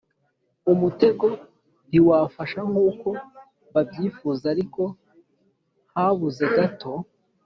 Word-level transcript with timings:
umutego 0.71 1.25
ntiwafashe 1.89 2.59
nk'uko 2.69 3.09
babyifuzaga 3.73 4.47
ariko 4.53 4.81
habuze 5.95 6.43
gato. 6.55 6.91